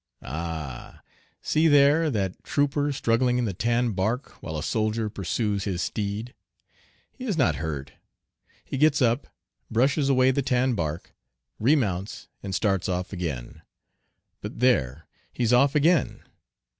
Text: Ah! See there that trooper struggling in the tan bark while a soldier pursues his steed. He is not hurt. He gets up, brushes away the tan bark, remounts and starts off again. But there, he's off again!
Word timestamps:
Ah! 0.23 1.03
See 1.43 1.67
there 1.67 2.09
that 2.09 2.43
trooper 2.43 2.91
struggling 2.91 3.37
in 3.37 3.45
the 3.45 3.53
tan 3.53 3.91
bark 3.91 4.29
while 4.41 4.57
a 4.57 4.63
soldier 4.63 5.11
pursues 5.11 5.65
his 5.65 5.79
steed. 5.83 6.33
He 7.13 7.25
is 7.25 7.37
not 7.37 7.57
hurt. 7.57 7.91
He 8.65 8.79
gets 8.79 8.99
up, 8.99 9.27
brushes 9.69 10.09
away 10.09 10.31
the 10.31 10.41
tan 10.41 10.73
bark, 10.73 11.13
remounts 11.59 12.29
and 12.41 12.55
starts 12.55 12.89
off 12.89 13.13
again. 13.13 13.61
But 14.41 14.59
there, 14.59 15.05
he's 15.31 15.53
off 15.53 15.75
again! 15.75 16.23